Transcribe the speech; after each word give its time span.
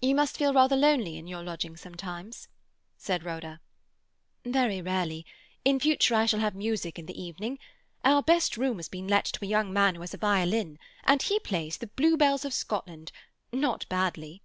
"You 0.00 0.14
must 0.14 0.36
feel 0.36 0.52
rather 0.54 0.76
lonely 0.76 1.16
in 1.16 1.26
your 1.26 1.42
lodgings 1.42 1.80
sometimes?" 1.80 2.46
said 2.96 3.24
Rhoda. 3.24 3.60
"Very 4.44 4.80
rarely. 4.80 5.26
In 5.64 5.80
future 5.80 6.14
I 6.14 6.24
shall 6.26 6.38
have 6.38 6.54
music 6.54 7.00
in 7.00 7.06
the 7.06 7.20
evening. 7.20 7.58
Our 8.04 8.22
best 8.22 8.56
room 8.56 8.76
has 8.76 8.88
been 8.88 9.08
let 9.08 9.24
to 9.24 9.44
a 9.44 9.48
young 9.48 9.72
man 9.72 9.96
who 9.96 10.02
has 10.02 10.14
a 10.14 10.18
violin, 10.18 10.78
and 11.02 11.20
he 11.20 11.40
plays 11.40 11.78
"The 11.78 11.88
Blue 11.88 12.16
Bells 12.16 12.44
of 12.44 12.54
Scotland"—not 12.54 13.88
badly." 13.88 14.40